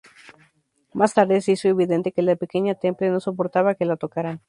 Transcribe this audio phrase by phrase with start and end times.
[0.95, 4.39] Más tarde se hizo evidente que la pequeña Temple no soportaba que la tocaran.